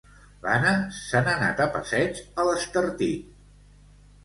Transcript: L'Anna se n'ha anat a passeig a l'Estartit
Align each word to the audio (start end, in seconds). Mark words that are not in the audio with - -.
L'Anna 0.45 0.71
se 0.99 1.21
n'ha 1.27 1.35
anat 1.41 1.61
a 1.65 1.69
passeig 1.77 2.23
a 2.45 2.49
l'Estartit 2.51 3.31